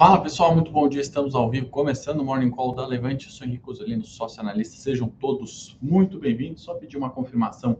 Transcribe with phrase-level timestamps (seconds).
[0.00, 1.02] Fala pessoal, muito bom dia.
[1.02, 3.26] Estamos ao vivo, começando o Morning Call da Levante.
[3.26, 4.74] Eu sou Henrique Osolino, sócio analista.
[4.80, 6.62] Sejam todos muito bem-vindos.
[6.62, 7.76] Só pedir uma confirmação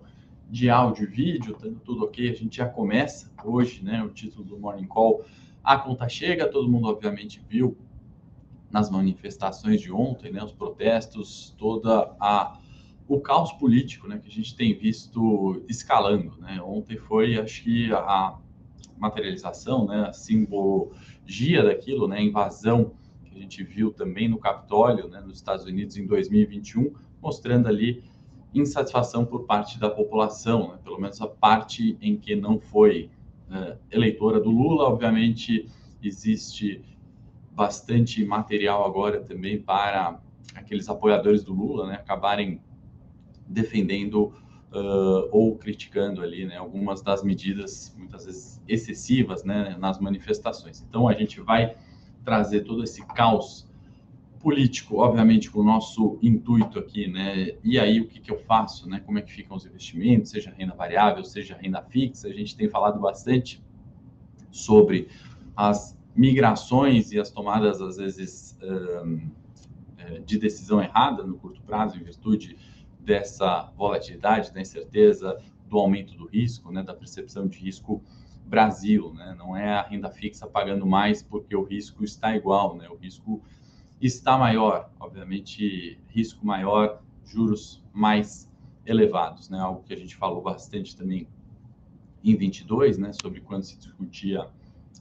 [0.46, 2.30] de áudio e vídeo, tendo tudo ok.
[2.30, 4.04] A gente já começa hoje, né?
[4.04, 5.24] O título do Morning Call.
[5.64, 7.74] A conta chega, todo mundo obviamente viu
[8.70, 10.44] nas manifestações de ontem, né?
[10.44, 12.58] Os protestos, toda a
[13.08, 14.18] o caos político, né?
[14.18, 16.60] Que a gente tem visto escalando, né?
[16.60, 18.36] Ontem foi, acho que a
[18.98, 20.12] materialização, né?
[20.12, 20.92] Símbolo
[21.30, 22.92] dia daquilo, né, a invasão
[23.24, 26.92] que a gente viu também no Capitólio, né, nos Estados Unidos em 2021,
[27.22, 28.02] mostrando ali
[28.52, 33.08] insatisfação por parte da população, né, pelo menos a parte em que não foi
[33.48, 34.88] uh, eleitora do Lula.
[34.88, 35.68] Obviamente,
[36.02, 36.82] existe
[37.52, 40.20] bastante material agora também para
[40.54, 42.60] aqueles apoiadores do Lula né, acabarem
[43.46, 44.34] defendendo
[44.72, 50.84] uh, ou criticando ali, né, algumas das medidas muitas vezes excessivas, né, nas manifestações.
[50.88, 51.76] Então a gente vai
[52.24, 53.68] trazer todo esse caos
[54.38, 57.52] político, obviamente, com o nosso intuito aqui, né?
[57.62, 58.98] E aí o que, que eu faço, né?
[59.04, 62.26] Como é que ficam os investimentos, seja renda variável, seja renda fixa?
[62.26, 63.62] A gente tem falado bastante
[64.50, 65.08] sobre
[65.54, 69.30] as migrações e as tomadas às vezes um,
[70.24, 72.56] de decisão errada no curto prazo em virtude
[73.02, 75.38] dessa volatilidade, da incerteza,
[75.68, 78.02] do aumento do risco, né, da percepção de risco
[78.50, 79.32] Brasil, né?
[79.38, 82.88] Não é a renda fixa pagando mais porque o risco está igual, né?
[82.88, 83.40] O risco
[84.00, 88.50] está maior, obviamente, risco maior, juros mais
[88.84, 89.60] elevados, né?
[89.60, 91.28] Algo que a gente falou bastante também
[92.24, 94.46] em 22, né, sobre quando se discutia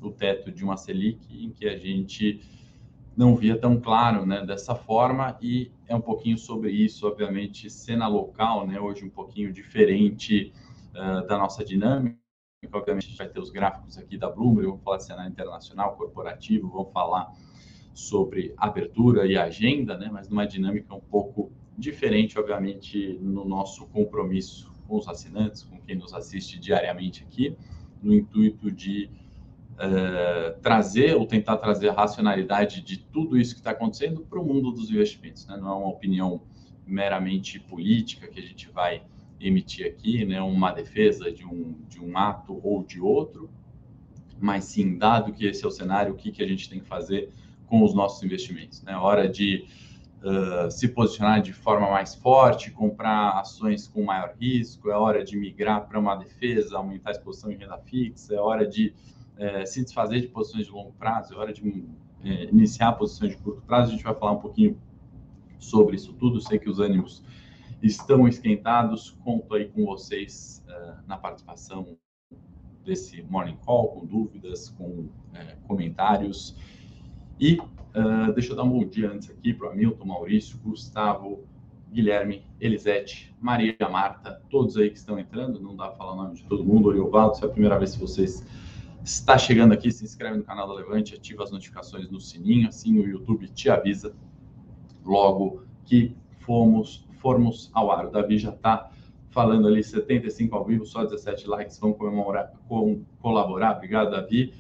[0.02, 2.40] o teto de uma Selic, em que a gente
[3.20, 8.08] não via tão claro, né, dessa forma, e é um pouquinho sobre isso, obviamente, cena
[8.08, 10.54] local, né, hoje um pouquinho diferente
[10.96, 12.16] uh, da nossa dinâmica,
[12.72, 15.98] obviamente a gente vai ter os gráficos aqui da Bloomberg, vamos falar de cenário internacional,
[15.98, 17.30] corporativo, vamos falar
[17.94, 24.72] sobre abertura e agenda, né, mas numa dinâmica um pouco diferente, obviamente, no nosso compromisso
[24.88, 27.54] com os assinantes, com quem nos assiste diariamente aqui,
[28.02, 29.10] no intuito de
[29.80, 34.46] é, trazer ou tentar trazer a racionalidade de tudo isso que está acontecendo para o
[34.46, 35.48] mundo dos investimentos.
[35.48, 35.56] Né?
[35.58, 36.42] Não é uma opinião
[36.86, 39.04] meramente política que a gente vai
[39.40, 40.42] emitir aqui, né?
[40.42, 43.50] uma defesa de um, de um ato ou de outro,
[44.38, 46.88] mas sim, dado que esse é o cenário, o que, que a gente tem que
[46.88, 47.32] fazer
[47.66, 48.82] com os nossos investimentos.
[48.84, 48.98] Né?
[48.98, 49.66] Hora de
[50.22, 55.38] uh, se posicionar de forma mais forte, comprar ações com maior risco, é hora de
[55.38, 58.94] migrar para uma defesa, aumentar a exposição em renda fixa, é hora de
[59.40, 61.86] é, se desfazer de posições de longo prazo, é hora de
[62.24, 63.90] é, iniciar posições de curto prazo.
[63.90, 64.78] A gente vai falar um pouquinho
[65.58, 66.42] sobre isso tudo.
[66.42, 67.24] Sei que os ânimos
[67.82, 69.12] estão esquentados.
[69.24, 71.98] Conto aí com vocês é, na participação
[72.84, 76.56] desse Morning Call, com dúvidas, com é, comentários.
[77.40, 81.46] E uh, deixa eu dar um bom dia antes aqui para o Hamilton, Maurício, Gustavo,
[81.90, 85.62] Guilherme, Elisete, Maria Marta, todos aí que estão entrando.
[85.62, 86.90] Não dá para falar o nome de todo mundo.
[86.90, 88.46] Oriovaldo, se é a primeira vez que vocês
[89.04, 92.98] está chegando aqui, se inscreve no canal da Levante, ativa as notificações no sininho, assim
[93.00, 94.14] o YouTube te avisa
[95.04, 98.06] logo que fomos, formos ao ar.
[98.06, 98.92] O Davi já está
[99.30, 103.78] falando ali 75 ao vivo, só 17 likes, vão comemorar, com, colaborar.
[103.78, 104.54] Obrigado, Davi.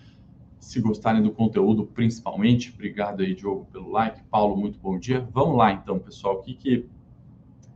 [0.60, 4.22] Se gostarem do conteúdo, principalmente, obrigado aí, Diogo, pelo like.
[4.24, 5.28] Paulo, muito bom dia.
[5.32, 6.86] Vamos lá, então, pessoal, o que, que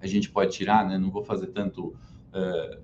[0.01, 0.97] a gente pode tirar, né?
[0.97, 1.95] Não vou fazer tanto
[2.33, 2.82] uh,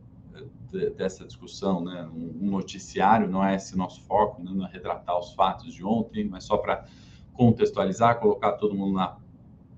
[0.71, 2.09] dessa discussão, né?
[2.13, 4.51] Um, noticiário não é esse nosso foco, né?
[4.53, 6.85] não é retratar os fatos de ontem, mas só para
[7.33, 9.17] contextualizar, colocar todo mundo na,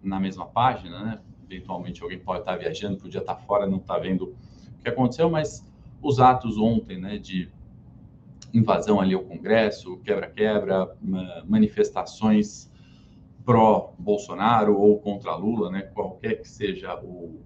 [0.04, 1.22] na mesma página, né?
[1.50, 4.36] Eventualmente alguém pode estar viajando, podia estar fora, não está vendo
[4.80, 5.66] o que aconteceu, mas
[6.02, 7.18] os atos ontem, né?
[7.18, 7.50] De
[8.54, 10.94] invasão ali ao Congresso, quebra-quebra,
[11.48, 12.70] manifestações
[13.46, 15.82] pró-Bolsonaro ou contra Lula, né?
[15.82, 17.40] Qualquer que seja o,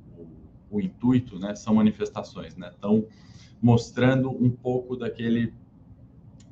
[0.75, 2.69] o intuito, né, são manifestações, né?
[2.69, 3.05] Estão
[3.65, 5.51] mostrando um pouco daquele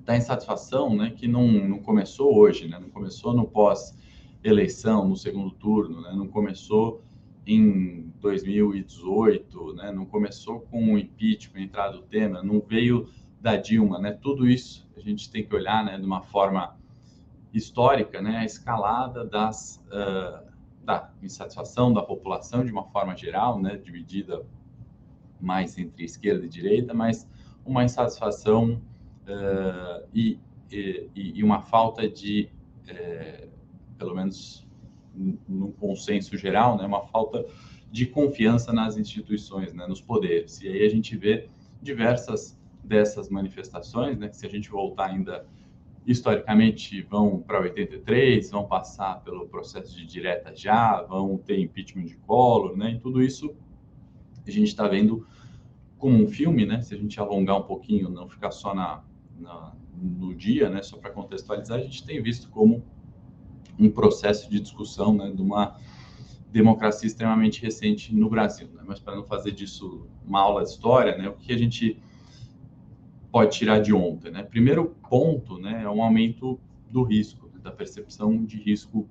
[0.03, 2.79] da insatisfação, né, que não, não começou hoje, né?
[2.79, 3.95] Não começou no pós
[4.43, 6.11] eleição, no segundo turno, né?
[6.13, 7.03] Não começou
[7.45, 9.91] em 2018, né?
[9.91, 13.07] Não começou com o impeachment, a entrada do tema, não veio
[13.39, 14.11] da Dilma, né?
[14.11, 16.75] Tudo isso a gente tem que olhar, né, de uma forma
[17.53, 18.37] histórica, né?
[18.37, 20.51] A escalada das uh,
[20.83, 24.43] da insatisfação da população de uma forma geral, né, dividida
[25.43, 27.27] mais entre esquerda e direita, mas
[27.65, 28.81] uma insatisfação
[29.27, 30.39] uh, e,
[30.71, 32.49] e, e, uma falta de,
[32.89, 33.47] uh,
[33.97, 34.65] pelo menos
[35.47, 37.45] no consenso geral, né, uma falta
[37.91, 40.59] de confiança nas instituições, né, nos poderes.
[40.61, 41.47] E aí a gente vê
[41.81, 45.45] diversas dessas manifestações, né, que se a gente voltar ainda
[46.05, 52.15] historicamente vão para 83, vão passar pelo processo de direta já, vão ter impeachment de
[52.17, 52.91] Collor, né?
[52.91, 53.55] E tudo isso
[54.51, 55.25] a gente está vendo
[55.97, 56.81] como um filme, né?
[56.81, 59.03] Se a gente alongar um pouquinho, não ficar só na,
[59.39, 60.81] na no dia, né?
[60.81, 62.83] Só para contextualizar, a gente tem visto como
[63.79, 65.31] um processo de discussão, né?
[65.31, 65.77] De uma
[66.51, 68.83] democracia extremamente recente no Brasil, né?
[68.85, 71.29] Mas para não fazer disso uma aula de história, né?
[71.29, 71.99] O que a gente
[73.31, 74.43] pode tirar de ontem, né?
[74.43, 75.83] Primeiro ponto, né?
[75.83, 77.59] É um aumento do risco, né?
[77.61, 79.09] da percepção de risco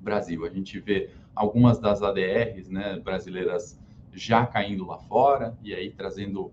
[0.00, 0.44] Brasil.
[0.44, 2.98] A gente vê algumas das ADRs, né?
[2.98, 3.79] Brasileiras
[4.12, 6.52] já caindo lá fora e aí trazendo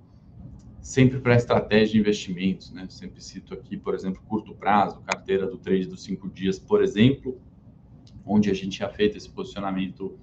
[0.79, 2.87] sempre para a estratégia de investimentos, né?
[2.89, 7.39] Sempre cito aqui, por exemplo, curto prazo, carteira do trade dos cinco dias, por exemplo,
[8.25, 10.17] onde a gente já feito esse posicionamento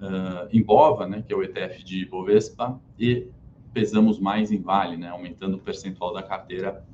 [0.00, 1.22] uh, em BOVA, né?
[1.22, 3.28] Que é o ETF de Bovespa e
[3.72, 5.08] pesamos mais em Vale, né?
[5.08, 6.84] Aumentando o percentual da carteira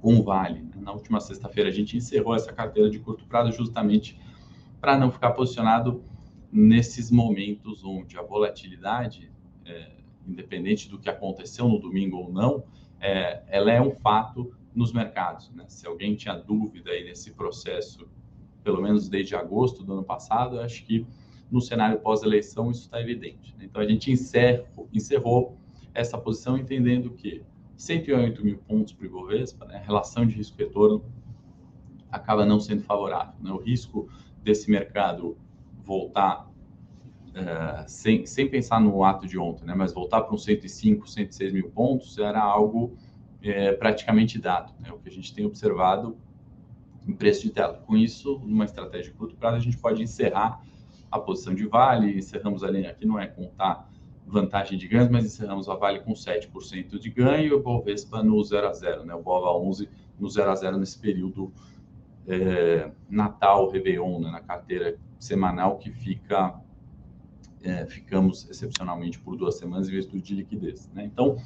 [0.00, 0.62] com Vale.
[0.62, 0.72] Né?
[0.76, 4.18] Na última sexta-feira a gente encerrou essa carteira de curto prazo justamente
[4.80, 6.02] para não ficar posicionado
[6.54, 9.28] nesses momentos onde a volatilidade
[9.66, 9.90] é,
[10.24, 12.62] independente do que aconteceu no domingo ou não,
[13.00, 15.50] é, ela é um fato nos mercados.
[15.50, 15.64] Né?
[15.66, 18.08] Se alguém tinha dúvida aí nesse processo,
[18.62, 21.04] pelo menos desde agosto do ano passado, acho que
[21.50, 23.52] no cenário pós-eleição isso está evidente.
[23.58, 23.64] Né?
[23.64, 25.58] Então a gente encerrou,
[25.92, 27.42] essa posição entendendo que
[27.76, 29.76] 108 mil pontos para o Ibovespa, né?
[29.76, 31.04] a relação de risco-retorno
[32.12, 33.34] acaba não sendo favorável.
[33.40, 33.50] Né?
[33.50, 34.08] O risco
[34.40, 35.36] desse mercado
[35.84, 36.48] voltar
[37.34, 41.52] é, sem, sem pensar no ato de ontem, né, mas voltar para uns 105, 106
[41.52, 42.96] mil pontos era algo
[43.42, 46.16] é, praticamente dado, né, o que a gente tem observado
[47.06, 47.82] em preço de tela.
[47.86, 50.62] Com isso, numa estratégia de curto prazo, a gente pode encerrar
[51.10, 53.90] a posição de Vale, encerramos ali, aqui não é contar
[54.26, 58.42] vantagem de ganhos, mas encerramos a Vale com 7% de ganho e o Bovespa no
[58.42, 61.52] 0 a 0, né, o Bova 11 no 0 a 0 nesse período
[62.26, 66.54] é, Natal, Réveillon, né, na carteira semanal que fica
[67.62, 70.90] é, ficamos excepcionalmente por duas semanas em virtude de liquidez.
[70.92, 71.04] Né?
[71.04, 71.38] Então,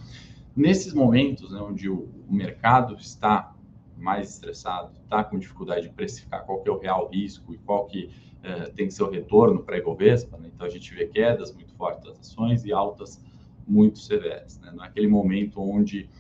[0.57, 3.55] nesses momentos né, onde o, o, mercado está
[3.97, 7.87] mais estressado, está com dificuldade de precificar qual que é o real risco e qual
[7.87, 8.11] que
[8.43, 10.51] é, tem que ser o retorno para a Ibovespa, né?
[10.53, 13.25] então a gente vê quedas muito fortes das ações e altas
[13.67, 14.59] muito severas.
[14.59, 14.73] Né?
[14.75, 16.11] Naquele momento onde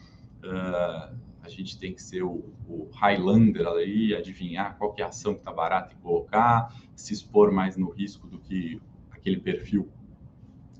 [0.45, 1.12] uh,
[1.49, 5.40] a gente tem que ser o, o Highlander ali, adivinhar qual é a ação que
[5.40, 9.88] está barata e colocar, se expor mais no risco do que aquele perfil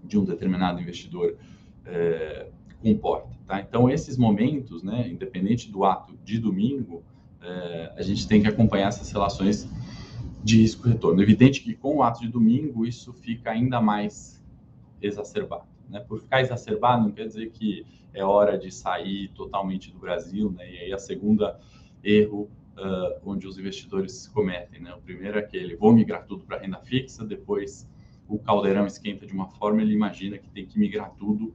[0.05, 1.37] de um determinado investidor
[1.85, 2.49] é,
[2.83, 3.37] comporta.
[3.47, 3.61] Tá?
[3.61, 7.03] Então, esses momentos, né, independente do ato de domingo,
[7.43, 9.69] é, a gente tem que acompanhar essas relações
[10.43, 11.23] de risco-retorno.
[11.23, 14.43] Evidente que com o ato de domingo isso fica ainda mais
[15.01, 15.67] exacerbado.
[15.89, 16.01] Né?
[16.01, 20.71] Por ficar exacerbado não quer dizer que é hora de sair totalmente do Brasil, né?
[20.71, 21.59] e aí a segunda
[22.03, 24.81] erro uh, onde os investidores cometem.
[24.81, 24.95] Né?
[24.95, 27.89] O primeiro é aquele, vou migrar tudo para renda fixa, depois
[28.29, 31.55] o caldeirão esquenta de uma forma, ele imagina que tem que migrar tudo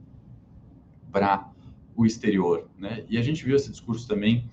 [1.12, 1.48] para
[1.96, 3.04] o exterior, né?
[3.08, 4.50] E a gente viu esse discurso também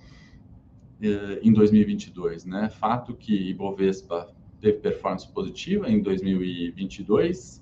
[1.02, 2.68] eh, em 2022, né?
[2.68, 7.61] Fato que Ibovespa teve performance positiva em 2022,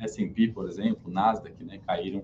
[0.00, 2.22] S&P, por exemplo, Nasdaq, né, caíram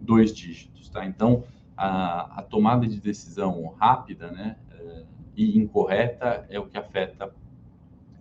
[0.00, 1.06] dois dígitos, tá?
[1.06, 1.44] Então,
[1.76, 5.04] a, a tomada de decisão rápida, né, eh,
[5.36, 7.32] e incorreta é o que afeta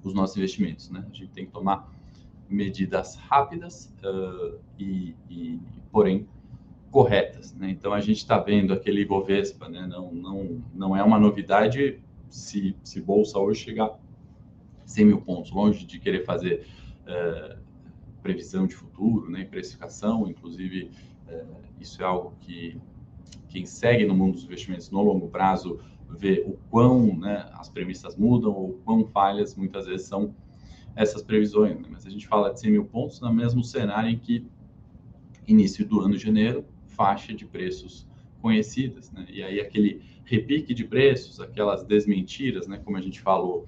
[0.04, 1.04] os nossos investimentos, né?
[1.10, 1.90] A gente tem que tomar
[2.50, 5.60] medidas rápidas uh, e, e,
[5.92, 6.28] porém,
[6.92, 7.54] corretas.
[7.56, 7.72] Né?
[7.72, 9.88] Então, a gente está vendo aquele Ibovespa, né?
[9.88, 12.00] não, não, não é uma novidade
[12.30, 13.98] se, se Bolsa hoje chegar
[14.86, 16.68] 100 mil pontos, longe de querer fazer
[17.02, 17.60] uh,
[18.26, 19.46] previsão de futuro, né?
[19.46, 20.90] precificação, inclusive,
[21.30, 22.82] uh, isso é algo que
[23.48, 25.80] quem segue no mundo dos investimentos no longo prazo
[26.10, 30.34] vê o quão né, as premissas mudam, ou quão falhas muitas vezes são
[30.96, 31.88] essas previsões, né?
[31.88, 34.44] mas a gente fala de 100 mil pontos no mesmo cenário em que
[35.48, 38.08] início do ano de janeiro, faixa de preços
[38.42, 39.26] conhecidas, né?
[39.30, 43.68] E aí aquele repique de preços, aquelas desmentiras, né, como a gente falou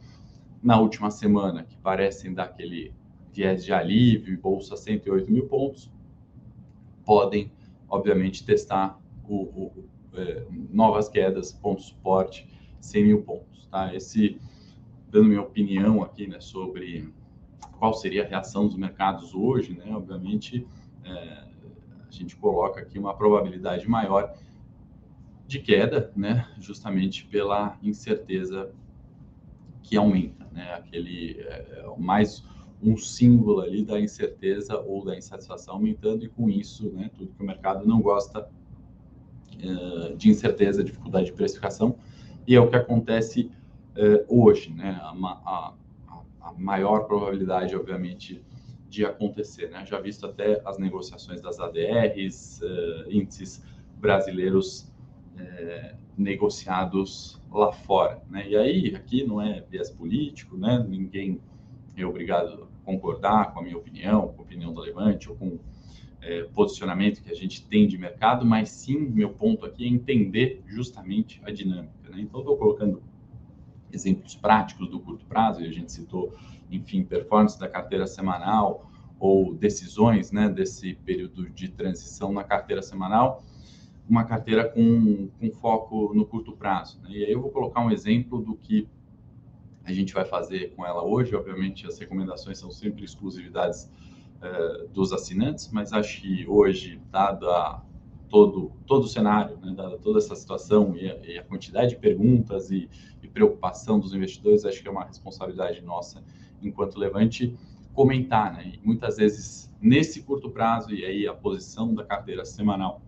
[0.63, 2.91] na última semana, que parecem dar aquele
[3.37, 5.91] viés de alívio e bolsa 108 mil pontos,
[7.05, 7.51] podem,
[7.87, 13.93] obviamente, testar o, o é, novas quedas, ponto suporte, 100 mil pontos, tá?
[13.93, 14.41] Esse,
[15.11, 17.13] dando minha opinião aqui, né, sobre
[17.77, 19.95] qual seria a reação dos mercados hoje, né?
[19.95, 20.65] Obviamente,
[21.03, 21.47] é,
[22.07, 24.35] a gente coloca aqui uma probabilidade maior
[25.45, 26.47] de queda, né?
[26.59, 28.73] Justamente pela incerteza
[29.83, 30.73] que aumenta, né?
[30.73, 32.43] Aquele é, mais
[32.81, 37.09] um símbolo ali da incerteza ou da insatisfação aumentando e com isso, né?
[37.17, 38.47] Tudo que o mercado não gosta
[39.59, 41.97] é, de incerteza, dificuldade de precificação,
[42.45, 43.51] e é o que acontece
[43.97, 44.99] uh, hoje, né?
[45.01, 45.73] A, a,
[46.41, 48.41] a, maior probabilidade, obviamente,
[48.87, 49.85] de acontecer, né?
[49.85, 53.63] Já visto até as negociações das ADRs, uh, índices
[53.97, 54.93] brasileiros
[55.35, 58.47] uh, negociados lá fora, né?
[58.47, 60.85] E aí, aqui não é viés político, né?
[60.87, 61.41] Ninguém
[61.97, 65.59] é obrigado concordar com a minha opinião, com a opinião do Levante ou com
[66.21, 70.63] é, posicionamento que a gente tem de mercado, mas sim, meu ponto aqui é entender
[70.65, 72.09] justamente a dinâmica.
[72.09, 72.21] Né?
[72.21, 73.03] Então, estou colocando
[73.91, 76.33] exemplos práticos do curto prazo, e a gente citou,
[76.71, 78.89] enfim, performance da carteira semanal
[79.19, 83.43] ou decisões né, desse período de transição na carteira semanal,
[84.07, 87.01] uma carteira com, com foco no curto prazo.
[87.01, 87.09] Né?
[87.11, 88.87] E aí eu vou colocar um exemplo do que
[89.87, 91.33] a gente vai fazer com ela hoje.
[91.33, 93.89] Obviamente, as recomendações são sempre exclusividades
[94.41, 97.81] uh, dos assinantes, mas acho que hoje, dada
[98.29, 101.95] todo, todo o cenário, né, dada toda essa situação e a, e a quantidade de
[101.95, 102.89] perguntas e,
[103.23, 106.21] e, preocupação dos investidores, acho que é uma responsabilidade nossa,
[106.61, 107.55] enquanto Levante,
[107.93, 108.53] comentar.
[108.53, 113.01] Né, e muitas vezes, nesse curto prazo, e aí a posição da carteira semanal,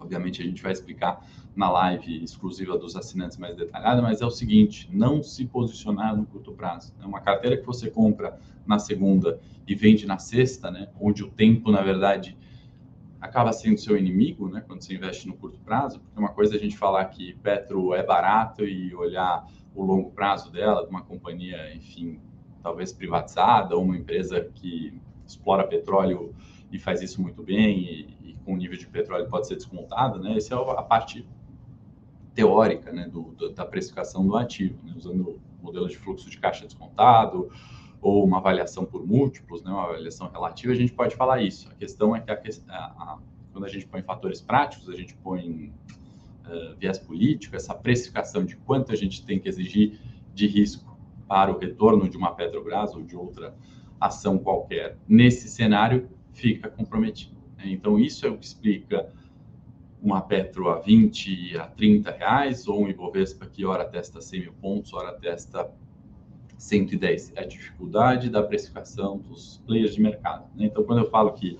[0.00, 1.22] obviamente a gente vai explicar
[1.54, 6.24] na live exclusiva dos assinantes mais detalhada, mas é o seguinte: não se posicionar no
[6.26, 6.94] curto prazo.
[7.00, 10.88] É uma carteira que você compra na segunda e vende na sexta, né?
[11.00, 12.36] Onde o tempo, na verdade,
[13.20, 14.62] acaba sendo seu inimigo, né?
[14.66, 17.94] Quando você investe no curto prazo, porque uma coisa é a gente falar que Petro
[17.94, 22.20] é barato e olhar o longo prazo dela, de uma companhia, enfim,
[22.62, 26.34] talvez privatizada ou uma empresa que explora petróleo
[26.70, 30.18] e faz isso muito bem e, e com o nível de petróleo pode ser descontado,
[30.18, 30.36] né?
[30.36, 31.26] Essa é a parte
[32.34, 37.50] teórica né, do, da precificação do ativo, né, usando modelo de fluxo de caixa descontado
[38.00, 41.68] ou uma avaliação por múltiplos, né, uma avaliação relativa, a gente pode falar isso.
[41.70, 42.34] A questão é que a,
[42.68, 43.18] a, a,
[43.52, 45.72] quando a gente põe fatores práticos, a gente põe
[46.46, 50.00] uh, viés político, essa precificação de quanto a gente tem que exigir
[50.34, 50.98] de risco
[51.28, 53.54] para o retorno de uma Petrobras ou de outra
[54.00, 57.36] ação qualquer, nesse cenário fica comprometido.
[57.56, 57.64] Né?
[57.66, 59.08] Então, isso é o que explica
[60.02, 64.52] uma Petro a 20, a 30 reais, ou um Ibovespa que ora testa 100 mil
[64.54, 65.70] pontos, ora testa
[66.58, 67.32] 110.
[67.36, 70.44] É a dificuldade da precificação dos players de mercado.
[70.56, 70.66] Né?
[70.66, 71.56] Então, quando eu falo que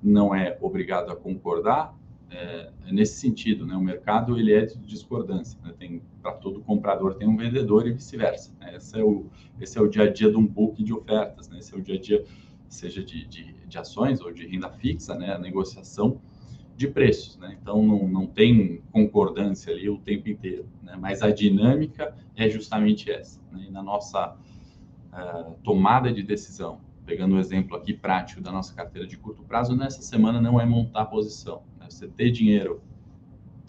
[0.00, 1.98] não é obrigado a concordar,
[2.30, 3.74] é, é nesse sentido, né?
[3.74, 5.74] O mercado ele é de discordância, né?
[5.76, 8.52] Tem para todo comprador tem um vendedor e vice-versa.
[8.60, 8.76] Né?
[8.76, 9.26] Esse é o
[9.60, 11.58] esse é o dia a dia de um book de ofertas, né?
[11.58, 12.24] Esse é o dia a dia
[12.68, 15.34] seja de, de, de ações ou de renda fixa, né?
[15.34, 16.20] A negociação
[16.80, 17.58] de preços, né?
[17.60, 20.96] Então não, não tem concordância ali o tempo inteiro, né?
[20.98, 23.38] Mas a dinâmica é justamente essa.
[23.52, 23.68] Né?
[23.70, 24.34] Na nossa
[25.12, 29.42] uh, tomada de decisão, pegando o um exemplo aqui prático da nossa carteira de curto
[29.42, 31.62] prazo, nessa semana não é montar posição.
[31.78, 31.84] Né?
[31.90, 32.80] Você ter dinheiro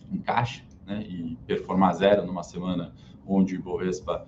[0.10, 1.04] em caixa, né?
[1.06, 2.94] E performar zero numa semana
[3.28, 4.26] onde o Ibovespa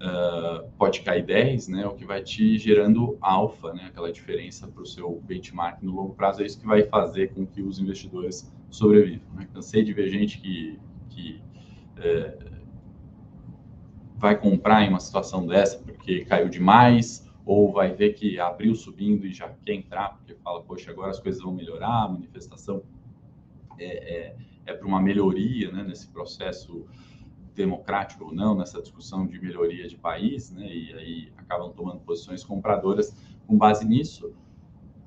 [0.00, 4.82] uh, pode cair 10, né, o que vai te gerando alfa, né, aquela diferença para
[4.82, 8.52] o seu benchmark no longo prazo, é isso que vai fazer com que os investidores
[8.70, 9.26] sobrevivam.
[9.34, 9.48] Né?
[9.52, 10.78] Cansei de ver gente que,
[11.10, 11.40] que
[11.98, 12.36] é,
[14.16, 19.24] vai comprar em uma situação dessa porque caiu demais, ou vai ver que abriu subindo
[19.24, 22.82] e já quer entrar, porque fala, poxa, agora as coisas vão melhorar, a manifestação
[23.78, 24.36] é, é,
[24.66, 26.84] é para uma melhoria né, nesse processo
[27.56, 32.44] democrático ou não nessa discussão de melhoria de país, né, e aí acabam tomando posições
[32.44, 34.32] compradoras com base nisso.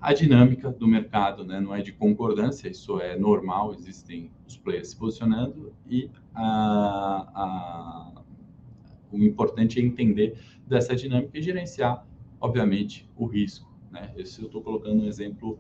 [0.01, 4.89] A dinâmica do mercado né, não é de concordância, isso é normal, existem os players
[4.89, 8.24] se posicionando e a, a,
[9.12, 12.06] o importante é entender dessa dinâmica e gerenciar,
[12.39, 13.70] obviamente, o risco.
[13.91, 14.12] Né?
[14.18, 15.60] Esse eu estou colocando um exemplo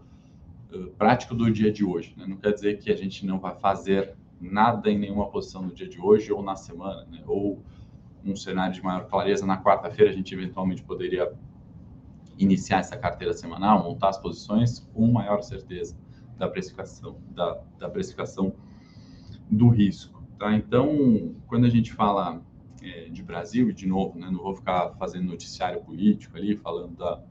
[0.73, 2.13] uh, prático do dia de hoje.
[2.15, 2.25] Né?
[2.25, 5.87] Não quer dizer que a gente não vai fazer nada em nenhuma posição no dia
[5.87, 7.21] de hoje ou na semana, né?
[7.27, 7.61] ou
[8.23, 11.31] um cenário de maior clareza na quarta-feira, a gente eventualmente poderia
[12.37, 15.95] iniciar essa carteira semanal, montar as posições com maior certeza
[16.37, 18.53] da precificação, da, da precificação
[19.49, 20.23] do risco.
[20.37, 20.55] Tá?
[20.55, 22.41] Então, quando a gente fala
[22.81, 26.95] é, de Brasil, e de novo, né, não vou ficar fazendo noticiário político ali, falando
[26.95, 27.21] da,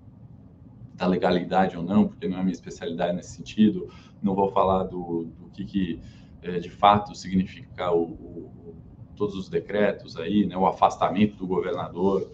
[0.94, 3.88] da legalidade ou não, porque não é minha especialidade nesse sentido,
[4.22, 6.00] não vou falar do, do que, que
[6.42, 8.76] é, de fato significa o, o,
[9.16, 12.30] todos os decretos aí, né, o afastamento do governador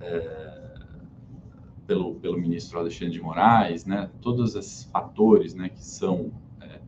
[0.00, 0.64] é,
[1.86, 6.80] pelo, pelo ministro Alexandre de Moraes, né, todos esses fatores, né, que são é,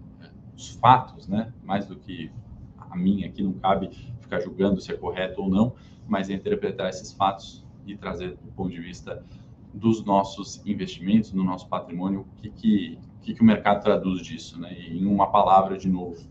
[0.56, 2.30] os fatos, né, mais do que
[2.78, 5.74] a mim aqui não cabe ficar julgando se é correto ou não,
[6.08, 9.24] mas é interpretar esses fatos e trazer do ponto de vista
[9.72, 14.58] dos nossos investimentos, no nosso patrimônio, o que, que, que, que o mercado traduz disso,
[14.58, 14.72] né?
[14.72, 16.26] E em uma palavra, de novo,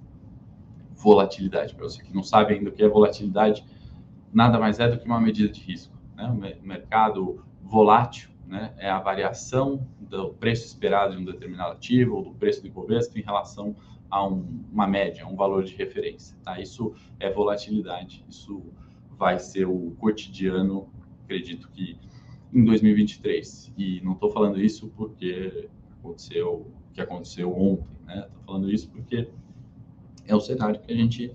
[0.96, 1.76] volatilidade.
[1.76, 3.66] Para você que não sabe ainda o que é volatilidade,
[4.34, 5.96] nada mais é do que uma medida de risco.
[6.16, 6.28] Né?
[6.28, 12.24] O mercado volátil né, é a variação do preço esperado de um determinado ativo ou
[12.24, 13.76] do preço do Ibovespa em relação
[14.10, 16.38] a um, uma média, um valor de referência.
[16.44, 16.60] Tá?
[16.60, 18.64] Isso é volatilidade, isso
[19.18, 20.90] vai ser o cotidiano,
[21.24, 21.98] acredito que
[22.54, 23.74] em 2023.
[23.78, 28.26] E não estou falando isso porque aconteceu o que aconteceu ontem, né?
[28.28, 29.30] Estou falando isso porque
[30.28, 31.32] é o cenário que a gente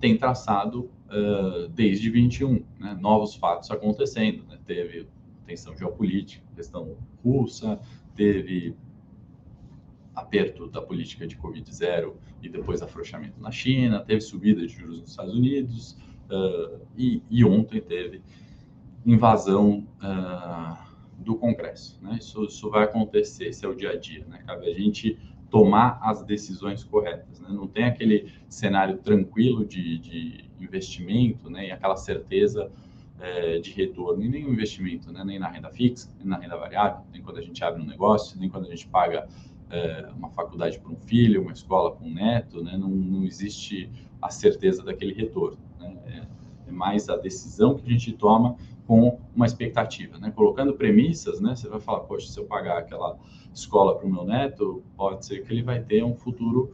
[0.00, 2.96] tem traçado uh, desde 21, né?
[3.00, 4.44] novos fatos acontecendo.
[4.48, 4.58] Né?
[4.64, 5.08] Teve
[5.46, 7.80] tensão geopolítica, questão russa,
[8.14, 8.76] teve
[10.14, 15.10] aperto da política de Covid-0 e depois afrouxamento na China, teve subida de juros nos
[15.10, 15.96] Estados Unidos
[16.30, 18.22] uh, e, e, ontem teve
[19.04, 20.76] invasão uh,
[21.18, 21.98] do Congresso.
[22.02, 22.16] Né?
[22.18, 24.24] Isso, isso vai acontecer, esse é o dia a dia.
[24.26, 24.42] Né?
[24.46, 25.18] Cabe a gente
[25.56, 27.40] tomar as decisões corretas.
[27.40, 27.48] Né?
[27.48, 31.68] Não tem aquele cenário tranquilo de, de investimento né?
[31.68, 32.70] e aquela certeza
[33.18, 35.24] é, de retorno em nenhum investimento, né?
[35.24, 38.38] nem na renda fixa, nem na renda variável, nem quando a gente abre um negócio,
[38.38, 39.26] nem quando a gente paga
[39.70, 42.76] é, uma faculdade para um filho, uma escola para um neto, né?
[42.76, 43.90] não, não existe
[44.20, 45.58] a certeza daquele retorno.
[45.80, 45.96] Né?
[46.04, 50.30] É, é, mais a decisão que a gente toma com uma expectativa, né?
[50.30, 51.56] Colocando premissas, né?
[51.56, 53.18] Você vai falar, poxa, se eu pagar aquela
[53.52, 56.72] escola para o meu neto, pode ser que ele vai ter um futuro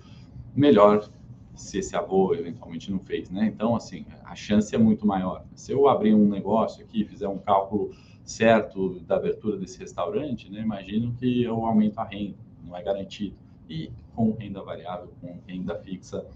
[0.54, 1.08] melhor
[1.54, 3.46] se esse avô eventualmente não fez, né?
[3.46, 5.44] Então, assim, a chance é muito maior.
[5.54, 7.90] Se eu abrir um negócio aqui, fizer um cálculo
[8.24, 10.60] certo da abertura desse restaurante, né?
[10.60, 13.36] Imagino que eu aumento a renda, não é garantido.
[13.68, 16.26] E com renda variável, com renda fixa,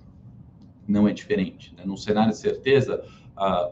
[0.87, 1.75] não é diferente.
[1.77, 1.85] Né?
[1.85, 3.05] Num cenário de certeza,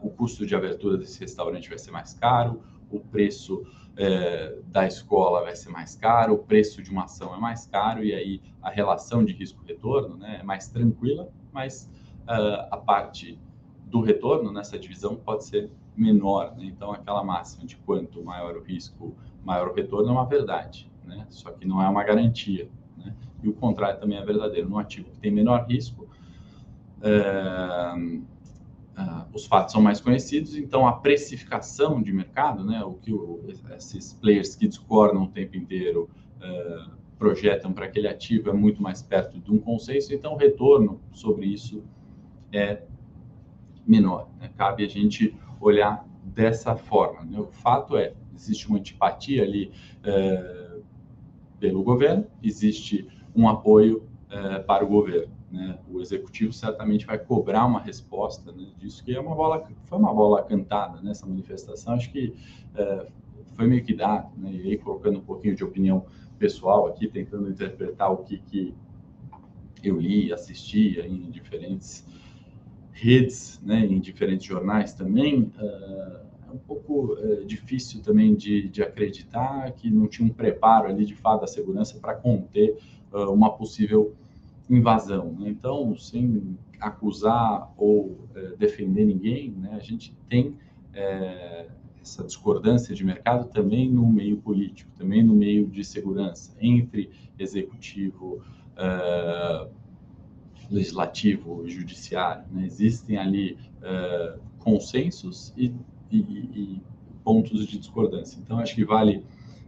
[0.01, 3.65] o custo de abertura desse restaurante vai ser mais caro, o preço
[3.97, 8.03] é, da escola vai ser mais caro, o preço de uma ação é mais caro
[8.03, 11.89] e aí a relação de risco-retorno né, é mais tranquila, mas
[12.23, 13.39] uh, a parte
[13.85, 16.53] do retorno nessa divisão pode ser menor.
[16.57, 16.65] Né?
[16.65, 21.25] Então, aquela máxima de quanto maior o risco, maior o retorno é uma verdade, né?
[21.29, 22.69] só que não é uma garantia.
[22.97, 23.15] Né?
[23.41, 24.67] E o contrário também é verdadeiro.
[24.67, 26.09] No ativo que tem menor risco,
[26.99, 28.25] uh,
[28.97, 33.41] uh, os fatos são mais conhecidos, então a precificação de mercado, né, o que o,
[33.75, 39.01] esses players que discordam o tempo inteiro uh, projetam para aquele ativo é muito mais
[39.01, 41.83] perto de um consenso, então o retorno sobre isso
[42.51, 42.83] é
[43.85, 44.29] menor.
[44.39, 44.49] Né?
[44.57, 47.23] Cabe a gente olhar dessa forma.
[47.23, 47.39] Né?
[47.39, 50.83] O fato é, existe uma antipatia ali uh,
[51.59, 54.03] pelo governo, existe um apoio
[54.65, 55.34] para o governo.
[55.55, 55.79] Né?
[55.89, 60.13] O executivo certamente vai cobrar uma resposta né, disso, que é uma bola, foi uma
[60.13, 61.93] bola cantada nessa manifestação.
[61.93, 62.35] Acho que
[62.75, 63.07] é,
[63.53, 64.51] foi meio que dado, né?
[64.51, 66.05] e aí colocando um pouquinho de opinião
[66.37, 68.75] pessoal aqui, tentando interpretar o que, que
[69.81, 72.05] eu li, assistia em diferentes
[72.91, 78.81] redes, né, em diferentes jornais também, uh, é um pouco uh, difícil também de, de,
[78.81, 82.77] acreditar que não tinha um preparo ali de fato da segurança para conter
[83.11, 84.15] uh, uma possível
[84.69, 85.35] invasão.
[85.39, 85.49] Né?
[85.49, 90.55] Então, sem acusar ou é, defender ninguém, né, a gente tem
[90.93, 91.67] é,
[92.01, 98.41] essa discordância de mercado também no meio político, também no meio de segurança, entre executivo,
[98.77, 99.67] é,
[100.69, 102.45] legislativo e judiciário.
[102.51, 102.65] Né?
[102.65, 105.73] Existem ali é, consensos e,
[106.11, 106.81] e, e
[107.23, 108.39] pontos de discordância.
[108.39, 109.23] Então, acho que vale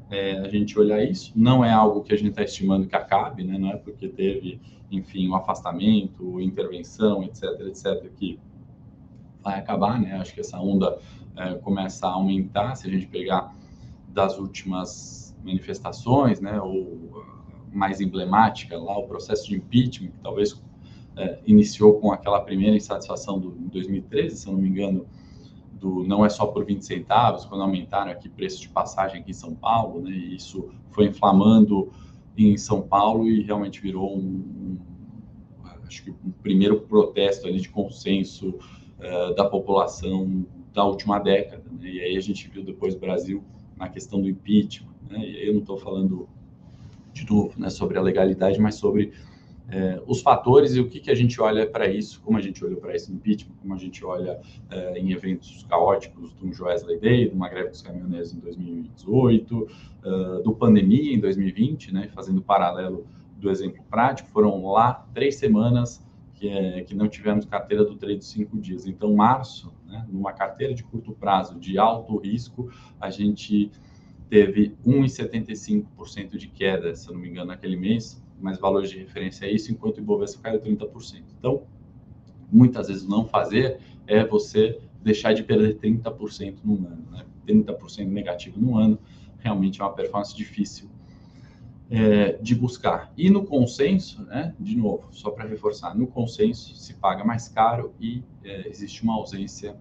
[0.09, 1.31] é, a gente olhar isso.
[1.35, 3.57] Não é algo que a gente está estimando que acabe, né?
[3.57, 4.59] não é porque teve,
[4.91, 8.39] enfim, um afastamento, intervenção, etc., etc., que
[9.43, 9.99] vai acabar.
[9.99, 10.13] Né?
[10.13, 10.97] Acho que essa onda
[11.35, 12.75] é, começa a aumentar.
[12.75, 13.55] Se a gente pegar
[14.09, 17.25] das últimas manifestações, né, ou
[17.71, 20.61] mais emblemática lá, o processo de impeachment, que talvez
[21.15, 25.05] é, iniciou com aquela primeira insatisfação do 2013, se eu não me engano,
[25.79, 29.33] do não é só por 20 centavos, quando aumentaram aqui preço de passagem aqui em
[29.33, 31.91] São Paulo, né, e isso foi inflamando
[32.37, 34.77] em São Paulo e realmente virou um, um
[35.87, 41.89] acho que um primeiro protesto ali de consenso uh, da população da última década, né,
[41.89, 43.43] e aí a gente viu depois o Brasil
[43.75, 46.27] na questão do impeachment, né, e aí eu não estou falando
[47.13, 49.13] de novo, né, sobre a legalidade, mas sobre
[49.69, 52.63] é, os fatores e o que, que a gente olha para isso, como a gente
[52.63, 57.29] olhou para no impeachment, como a gente olha é, em eventos caóticos do Joesley Day,
[57.29, 59.67] de uma greve dos caminhoneiros em 2018, uh,
[60.05, 63.05] é, do pandemia em 2020, né, fazendo paralelo
[63.37, 68.19] do exemplo prático, foram lá três semanas que, é, que não tivemos carteira do trade
[68.19, 68.87] de cinco dias.
[68.87, 73.69] Então, março, né, numa carteira de curto prazo, de alto risco, a gente
[74.29, 79.47] teve 1,75% de queda, se eu não me engano, naquele mês, mais valores de referência
[79.47, 81.23] a isso, enquanto o Ibovespa caiu 30%.
[81.39, 81.63] Então,
[82.51, 87.03] muitas vezes não fazer é você deixar de perder 30% num ano.
[87.11, 87.25] Né?
[87.47, 88.97] 30% negativo num ano
[89.39, 90.89] realmente é uma performance difícil
[91.89, 93.11] é, de buscar.
[93.17, 97.93] E no consenso, né, de novo, só para reforçar, no consenso se paga mais caro
[97.99, 99.75] e é, existe uma ausência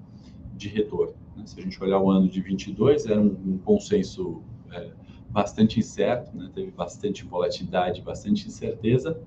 [0.55, 1.15] de retorno.
[1.37, 1.45] Né?
[1.47, 4.91] Se a gente olhar o ano de 22, era um, um consenso é,
[5.37, 6.51] bastante incerto, né?
[6.55, 9.21] teve bastante volatilidade, bastante incerteza,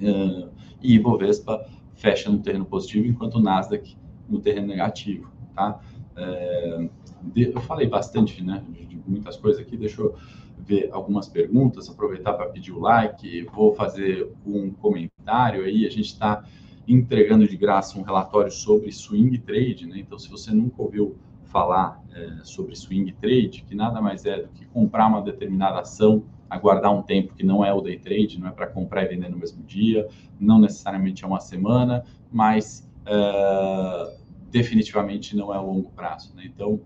[0.00, 0.48] é,
[0.82, 5.30] e Ibovespa fecha no terreno positivo, enquanto o Nasdaq no terreno negativo.
[5.54, 5.78] Tá?
[6.16, 6.88] É,
[7.36, 10.16] eu falei bastante né, de muitas coisas aqui, deixa eu
[10.56, 16.06] ver algumas perguntas, aproveitar para pedir o like, vou fazer um comentário aí, a gente
[16.06, 16.42] está
[16.88, 19.98] entregando de graça um relatório sobre swing trade, né?
[19.98, 21.14] Então, se você nunca ouviu
[21.50, 26.24] falar é, sobre swing trade, que nada mais é do que comprar uma determinada ação,
[26.48, 29.28] aguardar um tempo que não é o day trade, não é para comprar e vender
[29.28, 30.08] no mesmo dia,
[30.38, 34.16] não necessariamente é uma semana, mas é,
[34.50, 36.34] definitivamente não é o longo prazo.
[36.34, 36.44] Né?
[36.46, 36.80] Então,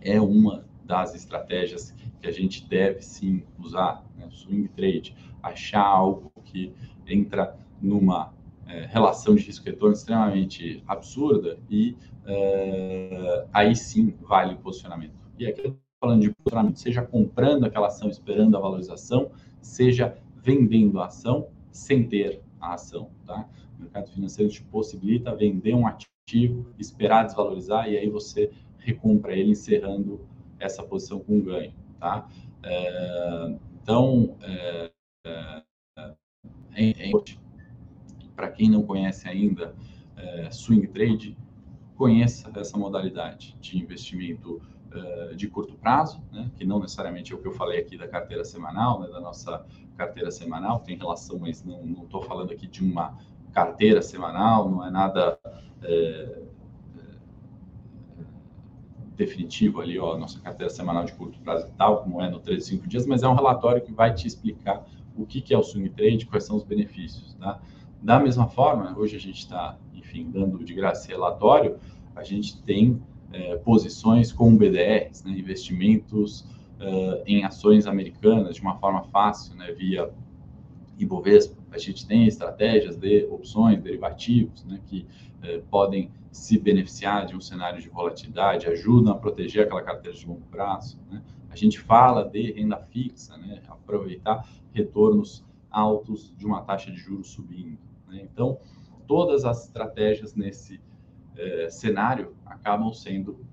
[0.00, 4.28] é uma das estratégias que a gente deve sim usar, né?
[4.30, 6.72] swing trade, achar algo que
[7.06, 8.32] entra numa
[8.66, 15.14] é, relação de risco-retorno extremamente absurda e é, aí sim vale o posicionamento.
[15.38, 20.16] E aqui eu estou falando de posicionamento, seja comprando aquela ação esperando a valorização, seja
[20.36, 23.10] vendendo a ação sem ter a ação.
[23.26, 23.48] Tá?
[23.78, 29.50] O mercado financeiro te possibilita vender um ativo, esperar desvalorizar e aí você recompra ele
[29.50, 30.20] encerrando
[30.58, 32.28] essa posição com ganho, tá?
[32.62, 34.90] É, então, é,
[35.26, 35.62] é,
[36.76, 37.10] é,
[38.34, 39.74] para quem não conhece ainda
[40.50, 41.36] swing trade,
[41.96, 44.60] conheça essa modalidade de investimento
[44.92, 48.06] é, de curto prazo, né, que não necessariamente é o que eu falei aqui da
[48.06, 49.64] carteira semanal, né, da nossa
[49.96, 53.16] carteira semanal, tem relação, mas não estou falando aqui de uma
[53.52, 55.38] carteira semanal, não é nada
[55.82, 56.42] é,
[59.16, 62.64] definitivo ali, ó, nossa carteira semanal de curto prazo e tal, como é no 3
[62.64, 64.84] 5 dias, mas é um relatório que vai te explicar
[65.16, 67.60] o que, que é o swing trade, quais são os benefícios, tá?
[68.02, 69.78] Da mesma forma, hoje a gente está,
[70.14, 71.78] enfim, dando de graça relatório,
[72.14, 76.42] a gente tem é, posições com BDRs, né, investimentos
[76.80, 80.08] uh, em ações americanas de uma forma fácil, né, via
[80.96, 81.60] Ibovespa.
[81.72, 85.04] A gente tem estratégias de opções, derivativos, né, que
[85.42, 90.26] uh, podem se beneficiar de um cenário de volatilidade, ajudam a proteger aquela carteira de
[90.26, 90.98] longo prazo.
[91.10, 91.22] Né?
[91.50, 93.60] A gente fala de renda fixa, né?
[93.68, 97.78] aproveitar retornos altos de uma taxa de juros subindo.
[98.08, 98.20] Né?
[98.22, 98.58] Então,
[99.06, 100.80] todas as estratégias nesse
[101.36, 103.44] eh, cenário acabam sendo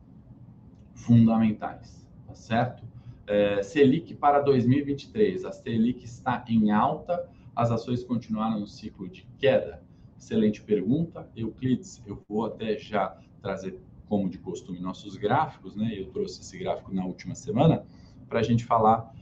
[0.94, 2.84] fundamentais, tá certo?
[3.28, 9.28] Eh, Selic para 2023, a Selic está em alta, as ações continuaram no ciclo de
[9.38, 9.84] queda.
[10.18, 11.28] Excelente pergunta.
[11.36, 15.92] Euclides, eu vou até já trazer, como de costume, nossos gráficos, né?
[15.98, 17.84] Eu trouxe esse gráfico na última semana
[18.30, 19.14] para a gente falar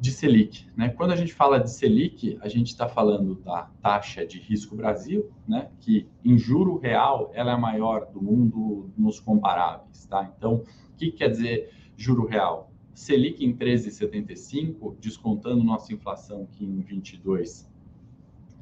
[0.00, 0.66] de Selic.
[0.74, 0.88] Né?
[0.88, 5.30] Quando a gente fala de Selic, a gente está falando da taxa de risco Brasil,
[5.46, 5.70] né?
[5.78, 10.06] que em juro real ela é a maior do mundo nos comparáveis.
[10.06, 10.32] Tá?
[10.36, 12.72] Então, o que quer dizer juro real?
[12.94, 17.70] Selic em 13,75, descontando nossa inflação que em 22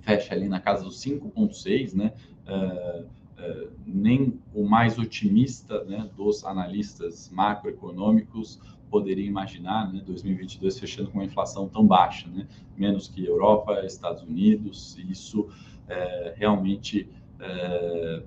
[0.01, 2.12] fecha ali na casa dos 5,6, né?
[2.46, 11.11] Uh, uh, nem o mais otimista né, dos analistas macroeconômicos poderia imaginar né, 2022 fechando
[11.11, 12.46] com uma inflação tão baixa, né?
[12.77, 15.48] menos que Europa, Estados Unidos, isso
[15.88, 17.09] é, realmente
[17.40, 18.22] é,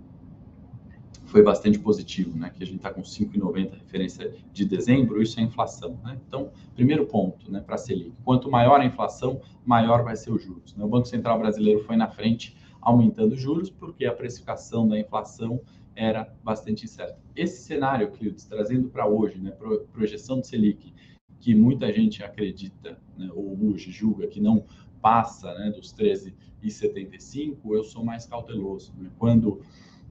[1.26, 2.52] foi bastante positivo, né?
[2.54, 6.20] Que a gente está com 5,90 referência de dezembro, isso é inflação, né?
[6.28, 10.44] Então, primeiro ponto, né, para a Selic, quanto maior a inflação, maior vai ser os
[10.44, 10.76] juros.
[10.76, 10.84] Né?
[10.84, 15.62] O Banco Central brasileiro foi na frente aumentando os juros porque a precificação da inflação
[15.96, 17.20] era bastante incerta.
[17.36, 19.52] Esse cenário, Clides, trazendo para hoje, né,
[19.92, 20.94] projeção de Selic,
[21.40, 24.66] que muita gente acredita, né, ou hoje julga que não
[25.02, 28.94] passa né, dos 13,75, eu sou mais cauteloso.
[28.98, 29.10] Né?
[29.18, 29.62] Quando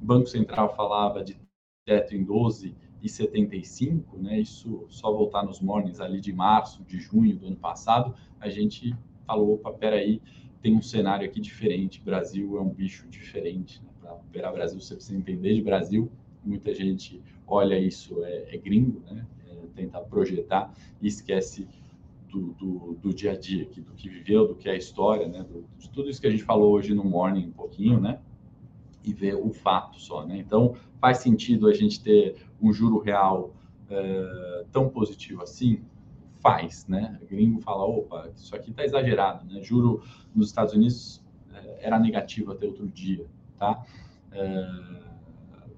[0.01, 1.39] o Banco Central falava de
[1.85, 4.41] teto em 12 e 75, né?
[4.41, 8.95] Isso só voltar nos mornings ali de março, de junho do ano passado, a gente
[9.27, 10.21] falou, opa, peraí,
[10.61, 13.90] tem um cenário aqui diferente, Brasil é um bicho diferente, né?
[14.11, 16.11] Para operar Brasil você precisa entender de Brasil,
[16.45, 19.27] muita gente olha isso, é, é gringo, né?
[19.49, 21.67] É, tenta projetar e esquece
[22.29, 25.43] do, do, do, dia a dia, do que viveu, do que é a história, né?
[25.43, 28.21] Do, de tudo isso que a gente falou hoje no morning um pouquinho, né?
[29.05, 30.39] e ver o fato só, né?
[30.39, 33.55] Então, faz sentido a gente ter um juro real
[33.89, 35.83] é, tão positivo assim?
[36.41, 37.19] Faz, né?
[37.23, 39.63] O gringo fala, opa, isso aqui está exagerado, né?
[39.63, 40.03] Juro
[40.35, 43.27] nos Estados Unidos é, era negativo até outro dia,
[43.61, 43.85] tá?
[44.33, 45.11] É,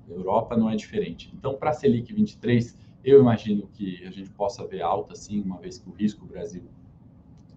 [0.08, 1.32] Europa não é diferente.
[1.36, 5.58] Então, para a Selic 23, eu imagino que a gente possa ver alta, sim, uma
[5.58, 6.62] vez que o risco Brasil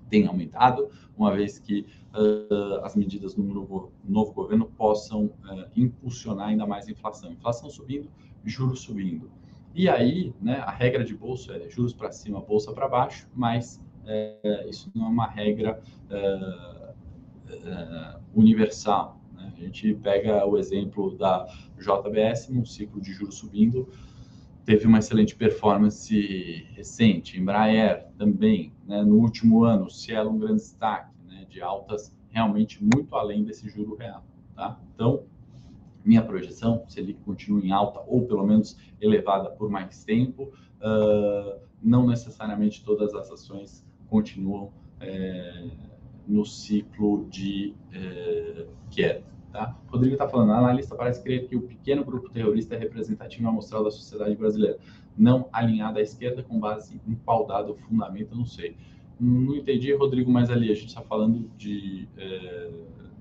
[0.10, 6.48] tem aumentado, uma vez que uh, as medidas do novo, novo governo possam uh, impulsionar
[6.48, 7.32] ainda mais a inflação.
[7.32, 8.10] Inflação subindo,
[8.44, 9.30] juros subindo.
[9.74, 13.84] E aí, né, a regra de bolsa é juros para cima, bolsa para baixo, mas
[14.70, 15.82] isso não é uma regra
[18.34, 19.20] universal.
[19.58, 23.88] A gente pega o exemplo da JBS, num ciclo de juros subindo,
[24.66, 27.40] teve uma excelente performance recente.
[27.40, 33.16] Embraer também, né, no último ano, Cielo um grande destaque, né, de altas realmente muito
[33.16, 34.26] além desse juro real.
[34.56, 34.80] Tá?
[34.94, 35.24] Então,
[36.04, 41.60] minha projeção, se ele continua em alta ou pelo menos elevada por mais tempo, uh,
[41.82, 45.68] não necessariamente todas as ações continuam é,
[46.28, 49.35] no ciclo de é, queda.
[49.56, 49.74] Tá?
[49.88, 53.90] Rodrigo está falando, analista parece crer que o pequeno grupo terrorista é representativo amostral da
[53.90, 54.78] sociedade brasileira,
[55.18, 58.76] não alinhada à esquerda com base em qual dado fundamento, não sei.
[59.18, 62.06] Não entendi, Rodrigo, mas ali a gente está falando de...
[62.18, 62.70] É,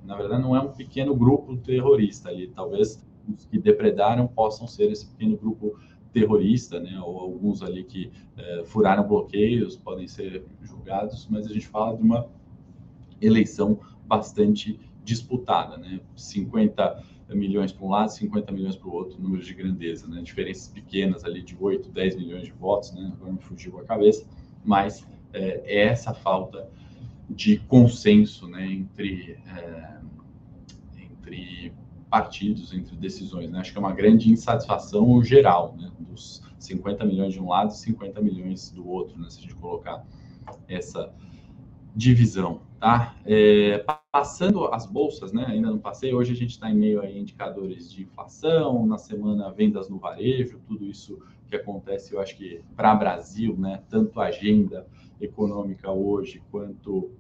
[0.05, 3.01] na verdade, não é um pequeno grupo terrorista ali, talvez
[3.33, 5.79] os que depredaram possam ser esse pequeno grupo
[6.13, 11.69] terrorista, né, ou alguns ali que é, furaram bloqueios podem ser julgados, mas a gente
[11.69, 12.27] fala de uma
[13.21, 19.43] eleição bastante disputada, né, 50 milhões para um lado, 50 milhões para o outro, número
[19.43, 23.39] de grandeza, né, diferenças pequenas ali de 8, 10 milhões de votos, né, agora me
[23.41, 24.27] fugiu a cabeça,
[24.65, 26.69] mas é, é essa falta
[27.29, 29.95] de consenso, né, entre é,
[30.97, 31.73] entre
[32.15, 33.51] partidos, entre decisões.
[33.51, 33.59] Né?
[33.59, 35.91] Acho que é uma grande insatisfação geral, né?
[35.99, 39.29] dos 50 milhões de um lado e 50 milhões do outro, né?
[39.29, 40.07] se a gente colocar
[40.69, 41.13] essa
[41.95, 42.61] divisão.
[42.79, 43.17] Tá?
[43.27, 45.45] É, passando as bolsas, né?
[45.45, 49.51] ainda não passei, hoje a gente está em meio a indicadores de inflação, na semana
[49.51, 53.83] vendas no varejo, tudo isso que acontece, eu acho que para Brasil, né?
[53.89, 54.87] tanto a agenda
[55.21, 57.11] econômica hoje quanto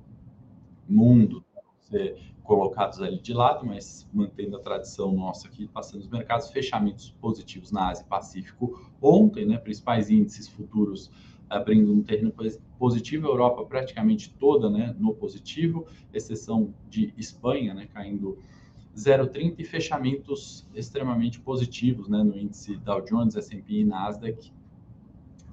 [0.89, 1.45] mundo,
[1.81, 7.11] você colocados ali de lado, mas mantendo a tradição nossa aqui, passando os mercados, fechamentos
[7.21, 11.11] positivos na Ásia e Pacífico ontem, né, principais índices futuros
[11.49, 12.33] abrindo um terreno
[12.79, 18.39] positivo, a Europa praticamente toda né, no positivo, exceção de Espanha, né, caindo
[18.97, 24.53] 0,30 e fechamentos extremamente positivos né, no índice Dow Jones, S&P e Nasdaq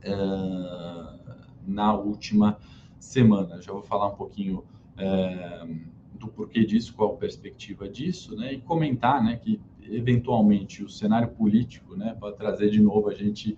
[0.06, 1.20] uh,
[1.66, 2.58] na última
[3.00, 3.62] semana.
[3.62, 4.64] Já vou falar um pouquinho
[4.98, 5.76] uh,
[6.20, 8.54] do porquê disso, qual a perspectiva disso, né?
[8.54, 13.58] E comentar, né, que eventualmente o cenário político, né, pode trazer de novo a gente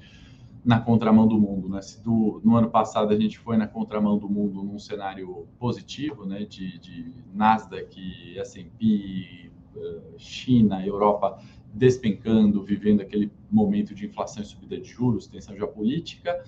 [0.64, 1.82] na contramão do mundo, né?
[1.82, 6.26] Se do, no ano passado a gente foi na contramão do mundo num cenário positivo,
[6.26, 11.38] né, de, de Nasdaq, S&P, eh, China, Europa
[11.74, 16.44] despencando, vivendo aquele momento de inflação e subida de juros, tensão geopolítica,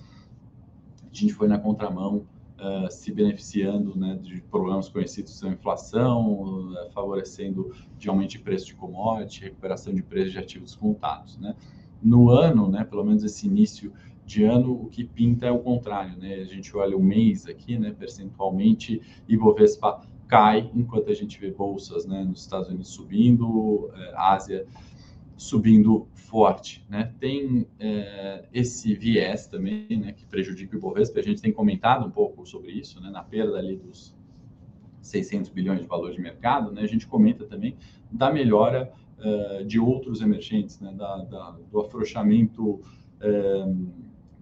[1.02, 2.26] a gente foi na contramão
[2.58, 8.66] uh, se beneficiando né, de problemas conhecidos como inflação, uh, favorecendo de aumento de preço
[8.66, 11.36] de commodity, recuperação de preços de ativos contados.
[11.38, 11.56] Né?
[12.00, 13.92] No ano, né, pelo menos esse início
[14.26, 16.18] de ano, o que pinta é o contrário.
[16.18, 16.34] Né?
[16.34, 22.04] A gente olha o mês aqui, né, percentualmente, Ibovespa cai, enquanto a gente vê bolsas
[22.04, 24.66] né, nos Estados Unidos subindo, eh, Ásia
[25.36, 27.12] subindo forte, né?
[27.20, 31.20] Tem é, esse viés também, né, que prejudica o Ibovespa.
[31.20, 34.16] A gente tem comentado um pouco sobre isso, né, na perda ali dos
[35.02, 36.82] 600 bilhões de valor de mercado, né?
[36.82, 37.76] A gente comenta também
[38.10, 42.80] da melhora uh, de outros emergentes, né, da, da do afrouxamento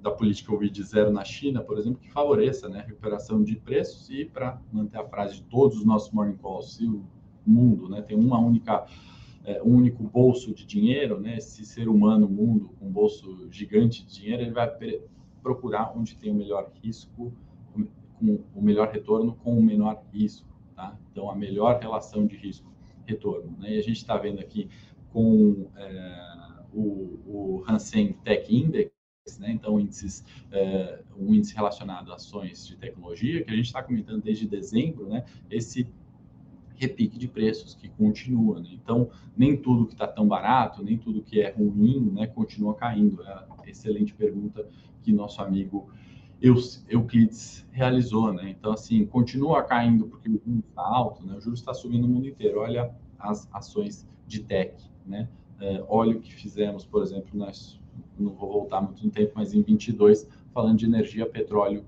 [0.05, 4.27] da política Covid zero na China, por exemplo, que favoreça, né, recuperação de preços e
[4.27, 7.03] para manter a frase de todos os nossos morning calls, se o
[7.47, 8.87] mundo, né, tem uma única
[9.47, 11.37] é, um único bolso de dinheiro, né?
[11.37, 14.71] Esse ser humano, mundo com um bolso gigante de dinheiro, ele vai
[15.43, 17.31] procurar onde tem o melhor risco,
[18.19, 20.97] com o melhor retorno com o menor risco, tá?
[21.13, 23.75] Então, a melhor relação de risco-retorno, né?
[23.75, 24.71] E a gente está vendo aqui
[25.13, 26.81] com é, o,
[27.27, 28.94] o Hansen Tech Index,
[29.39, 29.53] né?
[29.53, 34.23] Então, índices, é, um índice relacionado a ações de tecnologia, que a gente está comentando
[34.23, 35.25] desde dezembro, né?
[35.51, 35.89] Esse
[36.77, 38.61] repique de preços que continua.
[38.61, 38.71] Né?
[38.73, 43.23] Então, nem tudo que está tão barato, nem tudo que é ruim, né, continua caindo.
[43.23, 44.69] É a excelente pergunta
[45.03, 45.89] que nosso amigo
[46.43, 48.33] Euclides realizou.
[48.33, 48.51] Né?
[48.51, 51.37] Então, assim, continua caindo porque o juros está alto, né?
[51.37, 52.59] o juros está subindo no mundo inteiro.
[52.59, 54.75] Olha as ações de tech.
[55.07, 55.29] Né?
[55.61, 57.81] É, olha o que fizemos, por exemplo, nós,
[58.19, 61.85] não vou voltar muito no tempo, mas em 22, falando de energia, petróleo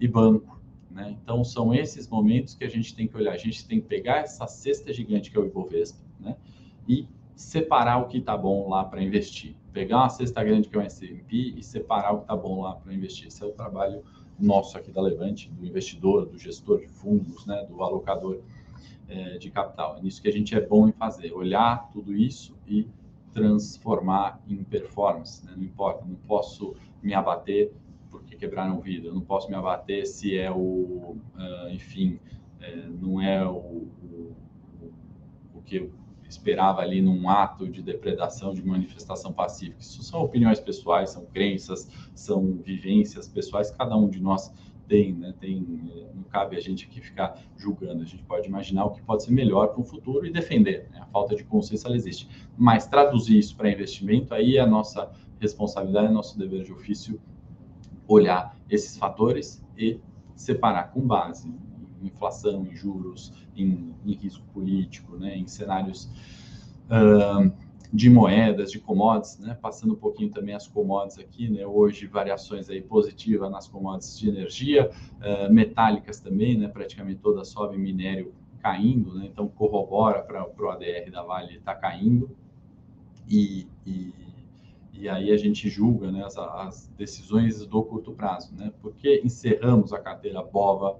[0.00, 0.60] e banco.
[0.90, 1.16] Né?
[1.22, 3.32] Então, são esses momentos que a gente tem que olhar.
[3.32, 6.36] A gente tem que pegar essa cesta gigante que é o Ibovespa né?
[6.88, 9.54] e separar o que está bom lá para investir.
[9.72, 12.74] Pegar uma cesta grande que é o S&P e separar o que está bom lá
[12.76, 13.26] para investir.
[13.26, 14.02] Esse é o trabalho
[14.38, 18.40] nosso aqui da Levante, do investidor, do gestor de fundos, né, do alocador
[19.08, 19.96] é, de capital.
[19.98, 22.86] É nisso que a gente é bom em fazer, olhar tudo isso e
[23.36, 25.44] transformar em performance.
[25.44, 25.52] Né?
[25.54, 27.70] Não importa, não posso me abater
[28.10, 32.18] porque quebraram o vidro, não posso me abater se é o, uh, enfim,
[32.58, 34.36] é, não é o, o,
[35.54, 35.92] o que eu
[36.26, 39.80] esperava ali num ato de depredação, de manifestação pacífica.
[39.80, 44.50] Isso são opiniões pessoais, são crenças, são vivências pessoais, cada um de nós
[44.88, 45.34] tem, né?
[45.38, 45.60] Tem,
[46.14, 48.02] não cabe a gente aqui ficar julgando.
[48.02, 50.88] A gente pode imaginar o que pode ser melhor para o futuro e defender.
[50.90, 51.00] Né?
[51.00, 52.28] A falta de consciência ela existe.
[52.56, 57.20] Mas traduzir isso para investimento, aí é a nossa responsabilidade, é nosso dever de ofício
[58.08, 60.00] olhar esses fatores e
[60.34, 65.36] separar com base em inflação, em juros, em, em risco político, né?
[65.36, 66.08] em cenários.
[66.86, 67.52] Uh,
[67.96, 69.56] de moedas, de commodities, né?
[69.60, 71.66] Passando um pouquinho também as commodities aqui, né?
[71.66, 76.68] Hoje variações aí positivas nas commodities de energia, uh, metálicas também, né?
[76.68, 79.26] Praticamente toda sobe, minério caindo, né?
[79.32, 82.36] Então corrobora para o ADR da Vale está caindo
[83.26, 84.12] e, e,
[84.92, 86.22] e, aí a gente julga, né?
[86.22, 88.74] As, as decisões do curto prazo, né?
[88.82, 90.98] Porque encerramos a carteira Bova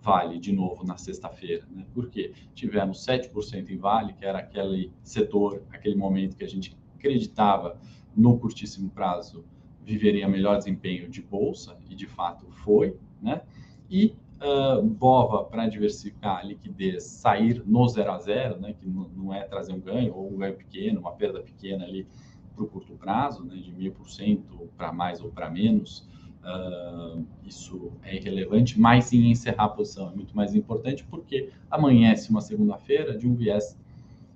[0.00, 1.84] Vale de novo na sexta-feira, né?
[1.92, 7.78] porque tivemos 7% em Vale, que era aquele setor, aquele momento que a gente acreditava
[8.16, 9.44] no curtíssimo prazo
[9.88, 13.40] viveria melhor desempenho de bolsa, e de fato foi, né?
[13.88, 18.74] E uh, Bova, para diversificar a liquidez, sair no zero a zero, né?
[18.74, 22.06] Que não é trazer um ganho, ou um ganho pequeno, uma perda pequena ali
[22.54, 23.56] para o curto prazo, né?
[23.56, 26.06] De mil por cento para mais ou para menos,
[26.44, 32.30] Uh, isso é irrelevante, mas sim encerrar a posição é muito mais importante porque amanhece
[32.30, 33.78] uma segunda-feira de um viés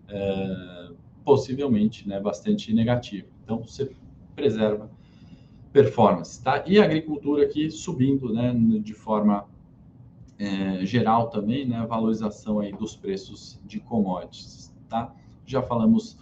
[0.08, 3.28] uh, possivelmente né, bastante negativo.
[3.44, 3.90] Então você
[4.34, 4.90] preserva
[5.72, 6.62] performance, tá?
[6.66, 9.46] E a agricultura aqui subindo, né, de forma
[10.38, 15.14] é, geral também, né, a valorização aí dos preços de commodities, tá?
[15.46, 16.18] Já falamos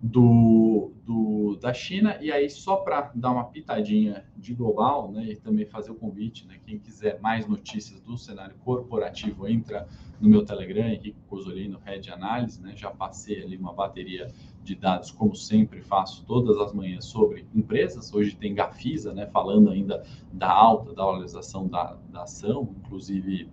[0.00, 2.18] do, do, da China.
[2.20, 6.46] E aí, só para dar uma pitadinha de global, né, e também fazer o convite,
[6.46, 9.88] né, quem quiser mais notícias do cenário corporativo, entra
[10.20, 14.28] no meu Telegram, Henrique Cosolino, Red Análise, né, já passei ali uma bateria
[14.62, 18.12] de dados, como sempre faço todas as manhãs sobre empresas.
[18.12, 23.48] Hoje tem Gafisa, né, falando ainda da alta, da valorização da, da ação, inclusive.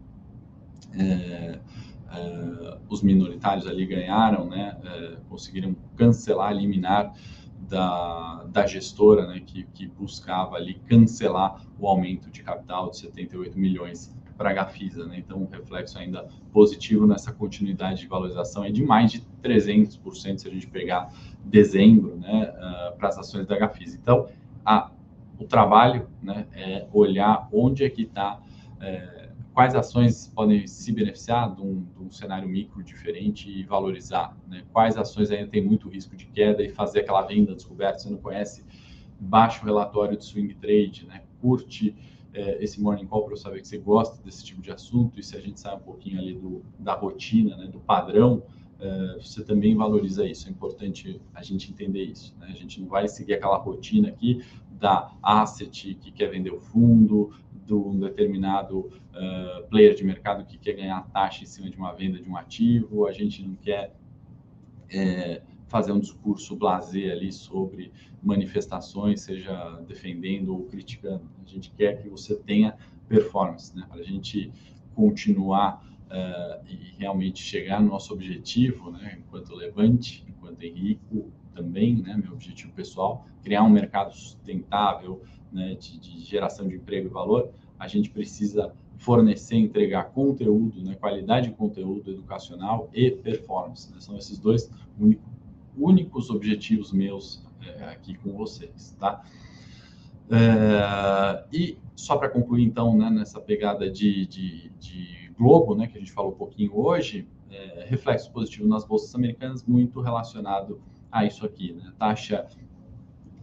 [0.97, 1.59] É,
[2.08, 7.14] uh, os minoritários ali ganharam, né, uh, conseguiram cancelar, eliminar
[7.70, 13.58] da, da gestora, né, que, que buscava ali cancelar o aumento de capital de 78
[13.58, 15.18] milhões para a Gafisa, né?
[15.18, 20.47] Então, um reflexo ainda positivo nessa continuidade de valorização é de mais de 300% se
[20.47, 21.10] a gente pegar
[21.43, 23.97] dezembro, né, uh, para as ações da Gafisa.
[24.01, 24.28] Então,
[24.66, 24.91] a,
[25.39, 28.41] o trabalho, né, é olhar onde é que está
[29.56, 34.66] quais ações podem se beneficiar de um, de um cenário micro diferente e valorizar, né?
[34.74, 38.18] quais ações ainda tem muito risco de queda e fazer aquela venda descoberta, você não
[38.18, 38.66] conhece,
[39.18, 41.24] baixa o relatório de swing trade, né?
[41.39, 41.95] curte
[42.34, 45.24] é, esse morning call para eu saber que você gosta desse tipo de assunto e
[45.24, 47.68] se a gente sai um pouquinho ali do, da rotina, né?
[47.68, 48.43] do padrão,
[48.78, 50.49] é, você também valoriza isso.
[50.49, 52.36] É importante a gente entender isso.
[52.38, 52.47] Né?
[52.49, 57.32] A gente não vai seguir aquela rotina aqui da asset que quer vender o fundo,
[57.66, 61.91] de um determinado uh, player de mercado que quer ganhar taxa em cima de uma
[61.93, 63.95] venda de um ativo, a gente não quer
[64.89, 67.91] é, fazer um discurso blazer ali sobre
[68.22, 71.30] manifestações, seja defendendo ou criticando.
[71.43, 73.86] A gente quer que você tenha performance, né?
[73.89, 74.51] para a gente
[74.93, 79.18] continuar uh, e realmente chegar no nosso objetivo, né?
[79.20, 82.20] enquanto Levante, enquanto Henrico também, né?
[82.22, 85.22] meu objetivo pessoal, criar um mercado sustentável,
[85.56, 87.49] né, de, de, geração de emprego e valor,
[87.80, 93.91] a gente precisa fornecer, entregar conteúdo, né, qualidade de conteúdo educacional e performance.
[93.91, 93.99] Né?
[93.99, 95.24] São esses dois único,
[95.78, 99.24] únicos objetivos meus é, aqui com vocês, tá?
[100.30, 105.97] É, e só para concluir, então, né, nessa pegada de, de, de, globo, né, que
[105.97, 110.82] a gente falou um pouquinho hoje, é, reflexo positivo nas bolsas americanas, muito relacionado
[111.12, 111.93] a isso aqui, né?
[111.97, 112.45] Taxa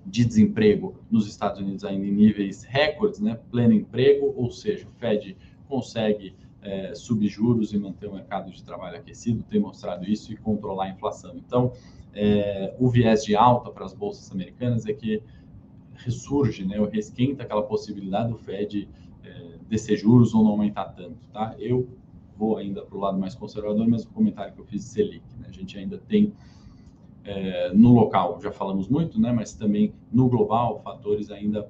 [0.05, 3.39] de desemprego nos Estados Unidos ainda em níveis recordes, né?
[3.51, 5.37] pleno emprego, ou seja, o Fed
[5.69, 10.37] consegue é, subir juros e manter o mercado de trabalho aquecido, tem mostrado isso e
[10.37, 11.37] controlar a inflação.
[11.37, 11.73] Então,
[12.15, 15.23] é, o viés de alta para as bolsas americanas é que
[15.95, 18.89] ressurge, né, ou resquenta aquela possibilidade do Fed
[19.25, 21.27] é, descer juros ou não aumentar tanto.
[21.33, 21.55] Tá?
[21.59, 21.89] Eu
[22.37, 25.25] vou ainda para o lado mais conservador, mas o comentário que eu fiz de Selic.
[25.39, 25.47] Né?
[25.49, 26.33] A gente ainda tem
[27.25, 31.69] é, no local já falamos muito, né, mas também no global, fatores ainda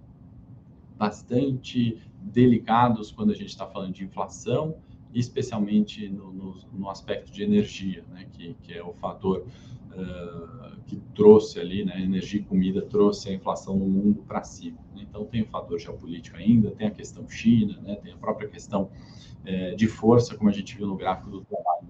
[0.97, 4.77] bastante delicados quando a gente está falando de inflação,
[5.13, 9.45] especialmente no, no, no, aspecto de energia, né, que, que é o fator
[9.91, 14.79] uh, que trouxe ali, né, energia e comida trouxe a inflação no mundo para cima.
[14.95, 15.03] Né?
[15.09, 18.85] Então tem o fator geopolítico ainda, tem a questão China, né, tem a própria questão
[18.85, 21.89] uh, de força, como a gente viu no gráfico do trabalho.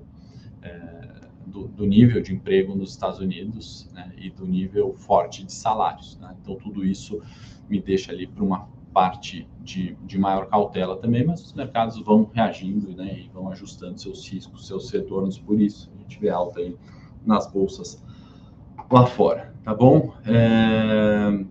[0.65, 5.53] Uh, do, do, nível de emprego nos Estados Unidos né, e do nível forte de
[5.53, 6.19] salários.
[6.21, 6.35] Né?
[6.41, 7.21] Então, tudo isso
[7.69, 12.31] me deixa ali para uma parte de, de maior cautela também, mas os mercados vão
[12.33, 15.91] reagindo né, e vão ajustando seus riscos, seus retornos por isso.
[15.97, 16.77] A gente vê alta aí
[17.25, 18.03] nas bolsas
[18.91, 20.13] lá fora, tá bom?
[20.27, 21.45] É...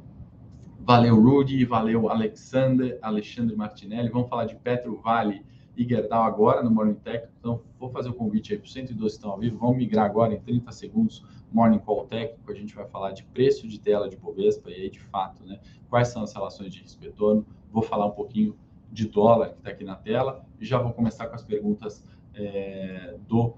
[0.83, 4.09] Valeu, Rudy, valeu, Alexander, Alexandre Martinelli.
[4.09, 5.45] Vamos falar de Petro Vale
[5.77, 7.27] Gerdau agora no Morning Tech.
[7.39, 9.57] Então, vou fazer o convite aí para os 112 que estão ao vivo.
[9.57, 12.51] Vamos migrar agora em 30 segundos Morning Call Técnico.
[12.51, 15.59] A gente vai falar de preço de tela de Bovespa e aí, de fato, né,
[15.89, 17.45] quais são as relações de risco retorno.
[17.71, 18.55] Vou falar um pouquinho
[18.91, 23.17] de dólar que está aqui na tela e já vou começar com as perguntas é,
[23.27, 23.53] do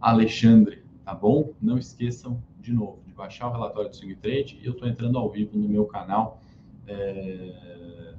[0.00, 1.54] Alexandre, tá bom?
[1.60, 4.60] Não esqueçam, de novo, de baixar o relatório do Swing Trade.
[4.62, 6.40] Eu estou entrando ao vivo no meu canal
[6.86, 8.14] é,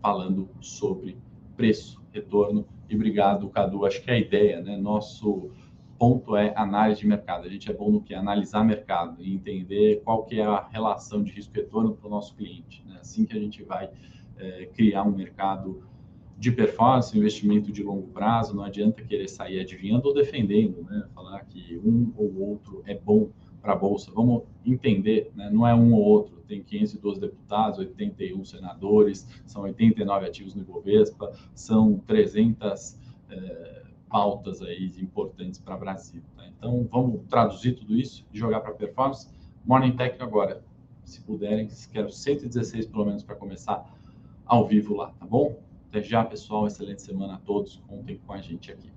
[0.00, 1.18] falando sobre
[1.56, 2.66] preço, retorno.
[2.88, 3.84] E obrigado, Cadu.
[3.84, 4.76] Acho que é a ideia, né?
[4.76, 5.50] Nosso
[5.98, 7.46] ponto é análise de mercado.
[7.46, 8.14] A gente é bom no que?
[8.14, 12.82] Analisar mercado e entender qual que é a relação de risco-retorno para o nosso cliente.
[12.86, 12.96] Né?
[13.00, 13.90] Assim que a gente vai
[14.38, 15.82] é, criar um mercado
[16.38, 21.06] de performance, investimento de longo prazo, não adianta querer sair adivinhando ou defendendo, né?
[21.14, 23.28] Falar que um ou outro é bom
[23.60, 24.10] para a Bolsa.
[24.10, 25.50] Vamos entender, né?
[25.52, 26.39] não é um ou outro.
[26.50, 32.98] Tem 512 deputados, 81 senadores, são 89 ativos no Ibovespa, são 300
[33.30, 36.20] é, pautas aí importantes para Brasil.
[36.36, 36.44] Tá?
[36.48, 39.28] Então, vamos traduzir tudo isso e jogar para performance.
[39.64, 40.60] Morning Tech agora,
[41.04, 43.84] se puderem, quero 116 pelo menos para começar
[44.44, 45.56] ao vivo lá, tá bom?
[45.88, 46.66] Até já, pessoal.
[46.66, 47.76] Excelente semana a todos.
[47.86, 48.90] Contem com a gente aqui.